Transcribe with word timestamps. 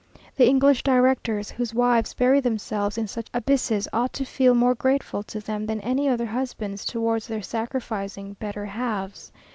The 0.35 0.47
English 0.47 0.81
directors, 0.81 1.51
whose 1.51 1.75
wives 1.75 2.15
bury 2.15 2.39
themselves 2.39 2.97
in 2.97 3.05
such 3.07 3.27
abysses, 3.35 3.87
ought 3.93 4.13
to 4.13 4.25
feel 4.25 4.55
more 4.55 4.73
grateful 4.73 5.21
to 5.21 5.39
them 5.39 5.67
than 5.67 5.79
any 5.81 6.09
other 6.09 6.25
husbands 6.25 6.85
towards 6.85 7.27
their 7.27 7.43
sacrificing 7.43 8.33
better 8.39 8.65
halves. 8.65 9.31